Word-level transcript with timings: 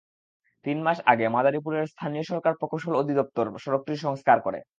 তিন 0.65 0.77
মাস 0.83 0.97
আগে 1.05 1.25
মাদারীপুরের 1.29 1.85
স্থানীয় 1.87 2.23
সরকার 2.23 2.53
প্রকৌশল 2.59 2.93
অধিদপ্তর 2.95 3.45
সড়কটির 3.57 4.03
সংস্কার 4.05 4.37
করে। 4.41 4.59